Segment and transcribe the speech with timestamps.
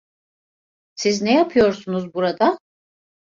[0.95, 2.57] Siz ne yapıyorsunuz burada?